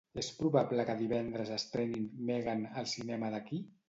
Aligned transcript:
És 0.19 0.27
probable 0.37 0.85
que 0.87 0.95
divendres 1.01 1.51
estrenin 1.57 2.07
"Megan" 2.31 2.65
al 2.83 2.89
cinema 2.95 3.31
d'aquí? 3.35 3.61